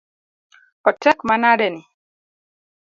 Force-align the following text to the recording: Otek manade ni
Otek 0.89 1.17
manade 1.27 1.67
ni 1.73 1.81